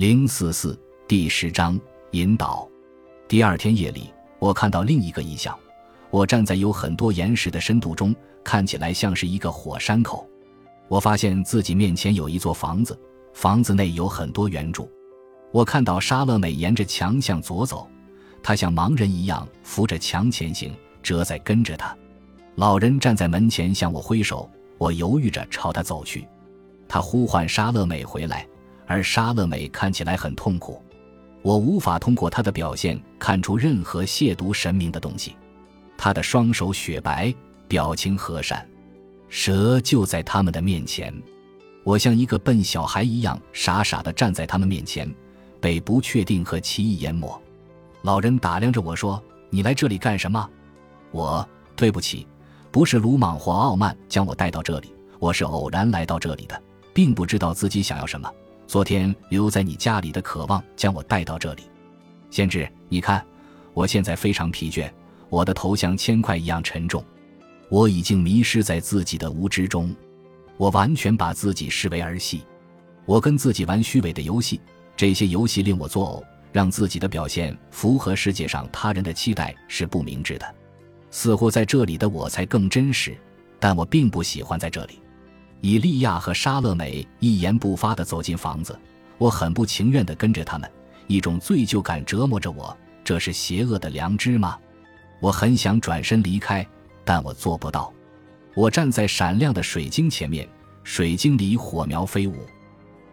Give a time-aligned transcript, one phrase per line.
[0.00, 1.78] 零四四第十章
[2.12, 2.66] 引导。
[3.28, 5.54] 第二天夜里，我看到另一个异象。
[6.08, 10.26] 我站在有很多岩石的深度中，看起来像是一个火山口。
[10.88, 12.98] 我发现自己面前有一座房子，
[13.34, 14.90] 房子内有很多圆柱。
[15.52, 17.86] 我看到沙乐美沿着墙向左走，
[18.42, 21.94] 她像盲人一样扶着墙前行，哲在跟着她。
[22.54, 26.26] 老人站在门前向我挥手，我犹豫着朝他走去。
[26.88, 28.46] 他呼唤沙乐美回来。
[28.90, 30.82] 而沙乐美看起来很痛苦，
[31.42, 35.36] 我无法通过她的表现看出任何亵渎神明的东西。
[35.96, 37.32] 她的双手雪白，
[37.68, 38.68] 表情和善，
[39.28, 41.14] 蛇就在他们的面前。
[41.84, 45.08] 我像一个笨小孩一样傻傻地站在他们面前，
[45.60, 47.40] 被不确定和奇异淹没。
[48.02, 50.50] 老人打量着我说：“你来这里干什么？”
[51.12, 52.26] 我对不起，
[52.72, 56.60] 不是鲁莽或傲慢将我带到这里，我是偶然来到这里的，
[56.92, 58.28] 并不知道自己想要什么。
[58.70, 61.64] 昨天留在你家里的渴望将我带到这里，
[62.30, 63.20] 先知，你看，
[63.74, 64.88] 我现在非常疲倦，
[65.28, 67.04] 我的头像铅块一样沉重，
[67.68, 69.92] 我已经迷失在自己的无知中，
[70.56, 72.44] 我完全把自己视为儿戏，
[73.06, 74.60] 我跟自己玩虚伪的游戏，
[74.96, 80.46] 这些游戏令我作呕，让自己的表现符合世界上他人的期待是不明智的，
[81.10, 83.18] 似乎在这里的我才更真实，
[83.58, 85.00] 但我并不喜欢在这里。
[85.60, 88.78] 以利亚和沙乐美一言不发地走进房子，
[89.18, 90.70] 我很不情愿地跟着他们，
[91.06, 92.76] 一种罪疚感折磨着我。
[93.04, 94.58] 这是邪恶的良知吗？
[95.20, 96.66] 我很想转身离开，
[97.04, 97.92] 但我做不到。
[98.54, 100.48] 我站在闪亮的水晶前面，
[100.82, 102.34] 水晶里火苗飞舞。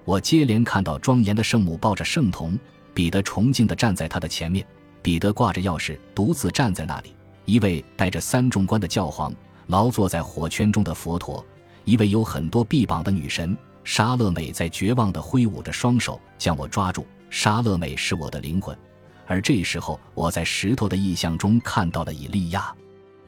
[0.05, 2.57] 我接连看到庄严的圣母抱着圣童，
[2.93, 4.65] 彼得崇敬地站在他的前面，
[5.01, 7.13] 彼得挂着钥匙，独自站在那里。
[7.45, 9.33] 一位带着三重冠的教皇，
[9.67, 11.45] 劳坐在火圈中的佛陀。
[11.87, 17.07] 一位有很多臂膀的女神沙乐美在绝望地挥舞着双手，将我抓住。
[17.29, 18.77] 沙乐美是我的灵魂，
[19.25, 22.75] 而这时候我在石头的意象中看到了以利亚。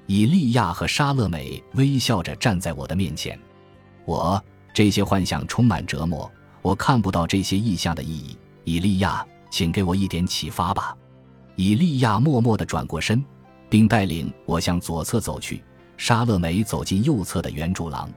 [0.07, 3.39] 以利亚和沙乐美微笑着站在我的面前。
[4.03, 4.43] 我
[4.73, 6.29] 这些幻想充满折磨，
[6.61, 8.37] 我看不到这些意象的意义。
[8.65, 10.93] 以利亚，请给我一点启发吧。
[11.55, 13.23] 以利亚默默地转过身，
[13.69, 15.63] 并带领我向左侧走去。
[15.95, 18.09] 沙乐美走进右侧的圆柱廊。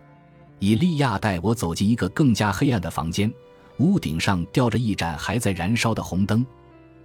[0.62, 3.28] 以利亚带我走进一个更加黑暗的房间，
[3.78, 6.46] 屋顶上吊着一盏还在燃烧的红灯。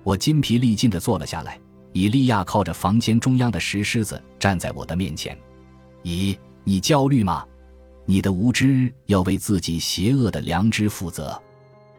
[0.03, 1.59] 我筋疲力尽地坐了下来。
[1.91, 5.35] 以利亚靠着房间中央的石狮子站在我的面前。
[6.03, 7.43] 咦，你焦虑吗？
[8.05, 11.41] 你的无知要为自己邪恶的良知负责。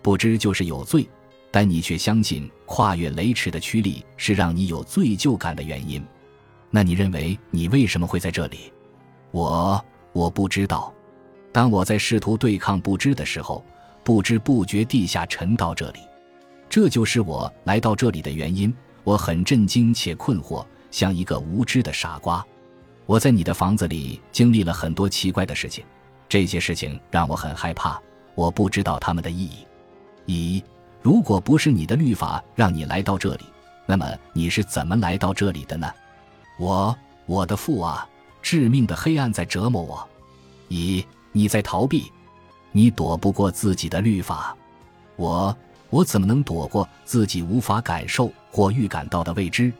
[0.00, 1.08] 不知就是有罪，
[1.50, 6.00] 但你却相信跨越雷池的驱力是让你有罪疚感的原因。
[6.70, 8.72] 那你认为你为什么会在这里？
[9.32, 10.94] 我我不知道。
[11.52, 13.64] 当我在试图对抗不知的时候，
[14.04, 16.00] 不知不觉地下沉到这里，
[16.68, 18.74] 这就是我来到这里的原因。
[19.04, 22.44] 我很震惊且困惑，像一个无知的傻瓜。
[23.06, 25.82] 我在你的房子里经历了很多奇怪的事情，
[26.28, 27.98] 这些事情让我很害怕。
[28.34, 29.66] 我不知道他们的意义。
[30.26, 30.62] 一，
[31.00, 33.44] 如果不是你的律法让你来到这里，
[33.86, 35.90] 那么你是怎么来到这里的呢？
[36.58, 36.94] 我，
[37.24, 38.06] 我的父啊，
[38.42, 40.06] 致命的黑暗在折磨我。
[40.68, 41.04] 一。
[41.38, 42.10] 你在逃避，
[42.72, 44.56] 你躲不过自己的律法。
[45.14, 45.56] 我，
[45.88, 49.72] 我怎么能躲过自己无法感受或预感到的未知？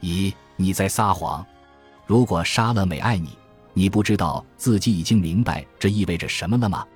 [0.00, 1.44] 咦，你在撒谎。
[2.06, 3.36] 如果沙乐美爱你，
[3.74, 6.86] 你不知道自己已经明白这意味着什么了吗？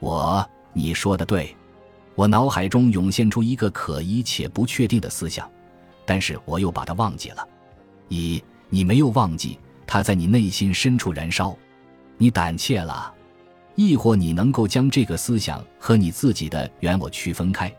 [0.00, 1.56] 我，你说的对。
[2.14, 5.50] 我脑海中涌现出一个可疑且不确定的思想，
[6.04, 7.48] 但是我又把它忘记了。
[8.08, 11.56] 一，你没有忘记，它在你内心深处燃烧。
[12.18, 13.14] 你胆怯了。
[13.76, 17.72] 亦或你能够将这个思想和你自己的原我区分开，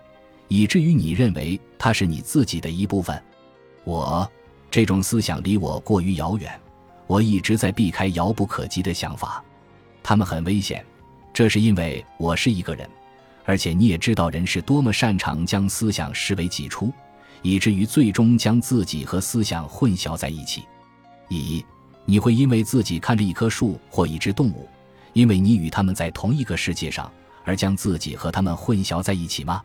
[0.48, 3.20] 以至于你认为它是你自己的一部分。
[3.84, 4.30] 我
[4.70, 6.52] 这种思想离我过于遥远，
[7.08, 9.44] 我一直在避开遥不可及的想法，
[10.04, 10.86] 他们很危险。
[11.34, 12.88] 这是因为我是一个人，
[13.44, 16.92] 而且你也知道人是多么擅长将思想视为己出，
[17.42, 20.64] 以至于最终将自己和思想混淆在一起。
[21.28, 21.66] 一，
[22.06, 24.68] 你会因为自己看着一棵树或一只动物。
[25.18, 27.12] 因为你与他们在同一个世界上，
[27.44, 29.64] 而将自己和他们混淆在一起吗？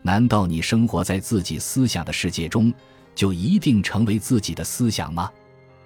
[0.00, 2.72] 难道你生活在自己思想的世界中，
[3.14, 5.30] 就一定成为自己的思想吗？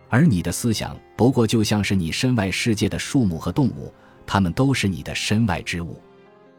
[0.09, 3.93] 而你的思想不过就像是你身外世界的树木和动物，
[4.25, 6.01] 它们都是你的身外之物。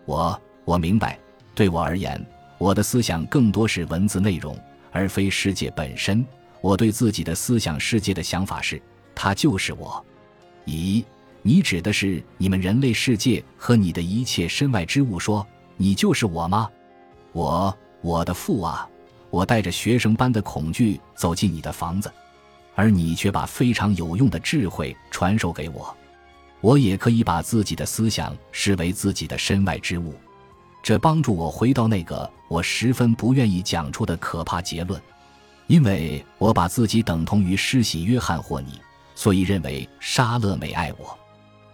[0.03, 1.17] 我我明白，
[1.55, 2.21] 对我而言，
[2.57, 4.59] 我的思想更多是文字内容，
[4.91, 6.25] 而非世界本身。
[6.59, 8.81] 我对自己的思想世界的想法是，
[9.15, 10.05] 它就是我。
[10.65, 11.01] 咦？
[11.43, 15.19] 你指的是你们人类世界和你的一切身外之物？
[15.19, 15.45] 说
[15.75, 16.69] 你就是我吗？
[17.31, 18.87] 我我的父啊，
[19.29, 22.11] 我带着学生般的恐惧走进你的房子，
[22.75, 25.95] 而你却把非常有用的智慧传授给我。
[26.59, 30.13] 我也可以把自己的思想视为自己的身外之物，
[30.83, 35.01] 这帮助我回到那个我十分不愿意讲出的可怕结论，
[35.65, 38.79] 因为我把自己等同于施洗约翰或你，
[39.15, 41.17] 所以认为莎乐美爱我。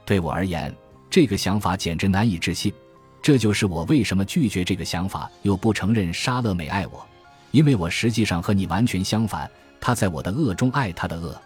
[0.07, 0.74] 对我而言，
[1.09, 2.74] 这个想法简直难以置信。
[3.21, 7.06] 这就是我为什么拒绝这个想法，又不承认莎乐美爱我，
[7.51, 9.51] 因为我实际上和你完全相反。
[9.81, 11.38] 她在我的恶中爱她的恶，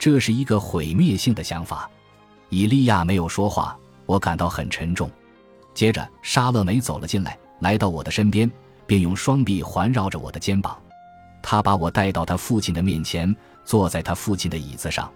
[0.00, 1.88] 这是一个毁灭性的想法。
[2.48, 5.08] 伊利亚没有说话，我感到很沉重。
[5.72, 8.50] 接着，莎乐美走了进来，来到我的身边，
[8.84, 10.76] 并用双臂环绕着我的肩膀。
[11.40, 13.32] 他把我带到他父亲的面前，
[13.64, 15.08] 坐在他父亲的椅子上。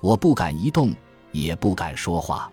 [0.00, 0.94] 我不敢移动，
[1.32, 2.50] 也不敢说话。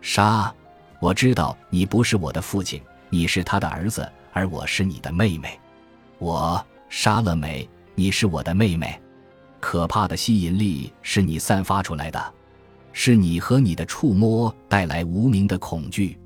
[0.00, 0.52] 杀，
[1.00, 5.58] 我知道你不是我的父亲，你是他的儿子，而我是你的妹妹。
[6.18, 9.00] 我，杀了美，你是我的妹妹。
[9.58, 12.34] 可怕的吸引力是你散发出来的。
[12.92, 16.18] 是你和你的触摸带来无名的恐惧。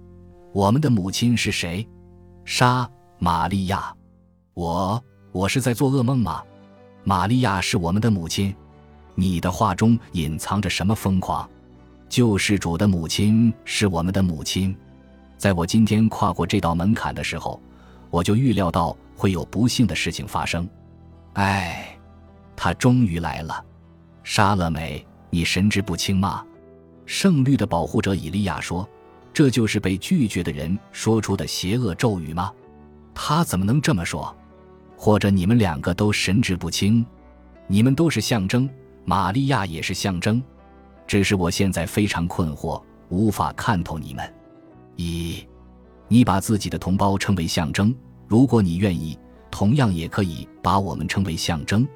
[0.52, 1.86] 我们的母亲是谁？
[2.44, 2.88] 杀
[3.18, 3.94] 玛利亚。
[4.54, 6.42] 我我是在做噩梦吗？
[7.02, 8.54] 玛利亚是我们的母亲。
[9.14, 11.48] 你的话中隐藏着什么疯狂？
[12.14, 14.72] 救世主的母亲是我们的母亲。
[15.36, 17.60] 在我今天跨过这道门槛的时候，
[18.08, 20.64] 我就预料到会有不幸的事情发生。
[21.32, 21.98] 唉，
[22.54, 23.64] 他终于来了。
[24.22, 26.46] 莎乐美，你神志不清吗？
[27.04, 28.88] 圣律的保护者以利亚说
[29.34, 32.52] ：“这就是被拒绝的人说出的邪恶咒语吗？
[33.12, 34.32] 他怎么能这么说？
[34.96, 37.04] 或者你们两个都神志不清？
[37.66, 38.70] 你们都是象征，
[39.04, 40.40] 玛利亚也是象征。
[41.06, 44.34] 只是我现在非常困惑，无法看透你们。
[44.96, 45.46] 一，
[46.08, 47.94] 你把自己的同胞称为象征，
[48.26, 49.18] 如果你愿意，
[49.50, 51.86] 同样也可以把我们称为象征。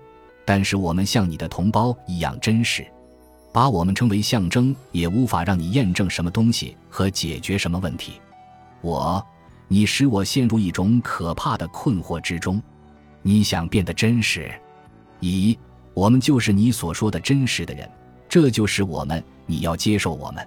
[0.44, 2.86] 但是我们像你的同胞一样真实。”
[3.50, 8.20] 把我们称为象征，也无法让你验证什么东西和解决什么问题。
[8.82, 9.26] 我，
[9.66, 12.62] 你使我陷入一种可怕的困惑之中。
[13.22, 14.52] 你想变得真实？
[15.22, 15.56] 咦，
[15.94, 17.90] 我们就是你所说的真实的人，
[18.28, 19.22] 这就是我们。
[19.46, 20.46] 你要接受我们，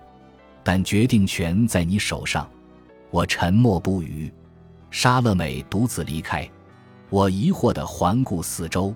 [0.64, 2.48] 但决定权在你手上。
[3.10, 4.32] 我沉默不语。
[4.92, 6.48] 莎乐美独自离开。
[7.10, 8.94] 我疑惑地环顾四周。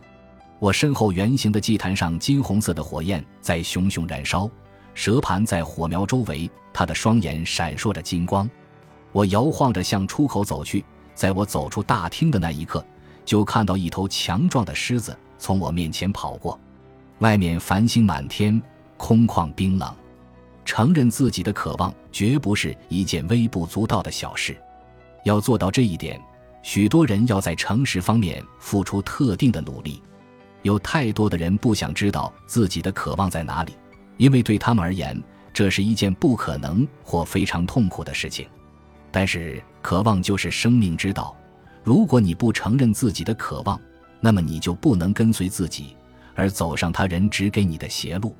[0.59, 4.49] 我身后圆形的祭坛上，金红色的火焰在熊熊燃烧，
[4.93, 8.49] 蛇盘在火苗周围，他的双眼闪烁着金光。
[9.11, 12.85] 我摇晃着向出口走去，在我走出大厅的那一刻，
[13.25, 16.59] 就看到一头强壮的狮子从我面前跑过。
[17.19, 18.61] 外面繁星满天，
[18.97, 19.93] 空旷冰冷。
[20.63, 24.57] 承认自己的渴望绝不是一件微不足道的小事，
[25.23, 26.19] 要做到这一点，
[26.63, 30.01] 许多人要在诚实方面付出特定的努力。
[30.63, 33.73] 有太多的人不想知道自己的渴望在哪里，
[34.17, 35.21] 因为对他们而言，
[35.53, 38.47] 这是一件不可能或非常痛苦的事情。
[39.11, 41.37] 但是，渴望就是生命之道。
[41.83, 43.79] 如果你不承认自己的渴望，
[44.19, 45.95] 那么你就不能跟随自己，
[46.33, 48.35] 而走上他人指给你的邪路。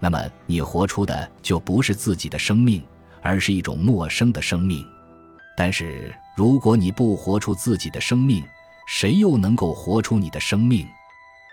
[0.00, 2.82] 那么，你活出的就不是自己的生命，
[3.20, 4.84] 而是一种陌生的生命。
[5.56, 8.44] 但是，如果你不活出自己的生命，
[8.86, 10.86] 谁又能够活出你的生命？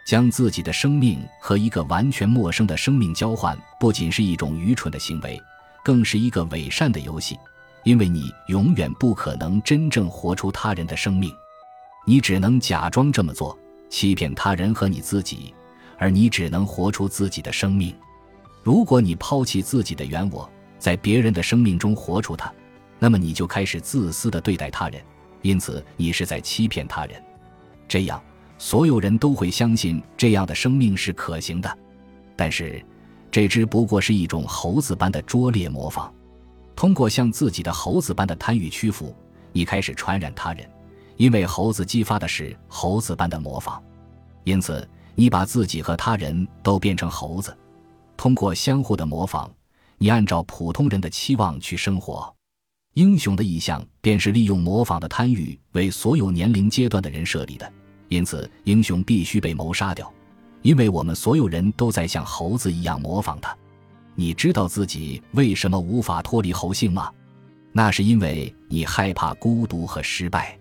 [0.06, 5.42] 将自己的生命和一个完全陌生的生命交换，不仅是一种愚蠢的行为，
[5.84, 7.36] 更是一个伪善的游戏。
[7.84, 11.34] 因为你永远不可能真正活出他人的生命，
[12.06, 13.58] 你只能假装这么做，
[13.90, 15.54] 欺骗他人和你自己，
[15.98, 17.96] 而你只能活出自己的生命。
[18.66, 22.52] 如果你抛弃自己的原我，在别人的生命中活出它，
[22.98, 25.00] 那么你就开始自私的对待他人，
[25.44, 27.24] 因此你是在欺骗他人。
[27.88, 28.20] 这样。
[28.58, 31.78] 所有人都会相信这样的生命是可行的，
[32.38, 32.84] 但是，
[33.30, 36.12] 这只不过是一种猴子般的拙劣模仿。
[36.74, 39.14] 通过向自己的猴子般的贪欲屈服，
[39.52, 40.68] 你开始传染他人，
[41.18, 43.84] 因为猴子激发的是猴子般的模仿。
[44.46, 47.56] 因此，你把自己和他人都变成猴子。
[48.18, 49.50] 通过相互的模仿，
[49.98, 52.34] 你按照普通人的期望去生活。
[52.94, 57.72] 英雄的意向便是利用模仿的贪欲为所有年龄阶段的人设立的。
[58.08, 60.12] 因此，英雄必须被谋杀掉，
[60.62, 63.56] 因为我们所有人都在像猴子一样模仿他。
[64.14, 67.12] 你知道自己为什么无法脱离猴性吗？
[67.74, 70.58] 那是因为你害怕孤独和失败。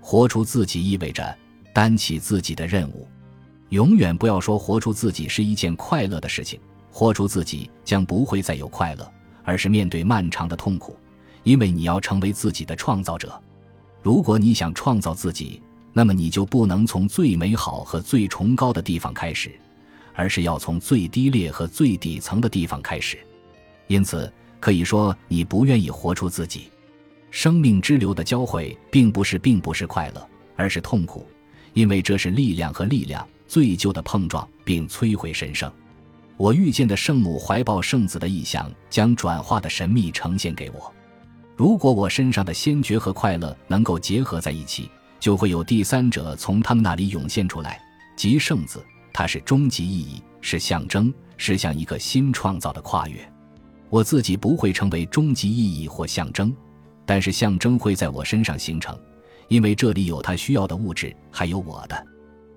[0.00, 1.38] 活出自己意味着
[1.72, 3.08] 担起自己的任务。
[3.70, 6.60] 永远不要说活出自己是一件快乐的事情。
[6.90, 9.12] 活出自己将不会再有快乐，
[9.44, 10.96] 而是面对漫长的痛苦，
[11.42, 13.40] 因为你要成为自己的创造者。
[14.02, 15.62] 如果你想创造自己。
[15.92, 19.50] 那么你就不能从最美好和最崇高的地方开始，
[20.14, 23.18] 而是要从最低劣和最底层的地方开始。
[23.88, 26.70] 因此，可以说你不愿意活出自己。
[27.32, 31.26] 生命之流的交汇，并不是并不是快乐，而是痛苦，
[31.72, 35.70] 因为这是力量和力量最旧的碰撞，并摧毁神圣。
[36.40, 40.90] 我遇见的圣母怀抱圣子的意象，将转化的神秘呈现给我。
[41.54, 47.78] 如果我身上的先觉和快乐能够结合在一起，就会有第三者从他们那里涌现出来，
[48.16, 48.82] 即圣子。
[49.12, 53.20] 它是终极意义，是象征，是向一个新创造的跨越。
[53.90, 56.56] 我自己不会成为终极意义或象征。
[57.04, 58.98] 但是象征会在我身上形成，
[59.48, 62.06] 因为这里有他需要的物质，还有我的。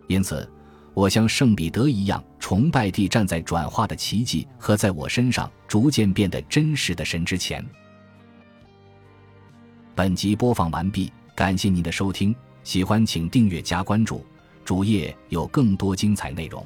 [0.07, 0.49] 因此，
[0.93, 7.65] 我像圣彼得一样崇拜地站在转化的奇迹和在我身上逐渐变得真实的神之前。
[9.95, 14.25] 本集播放完毕，感谢您的收听，喜欢请订阅加关注，
[14.63, 16.65] 主页有更多精彩内容。